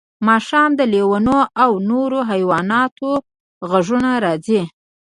ماښام 0.27 0.69
د 0.79 0.81
لیوانو 0.93 1.39
او 1.63 1.71
نورو 1.89 2.19
حیواناتو 2.31 3.09
غږونه 3.69 4.11
راځي 4.25 4.61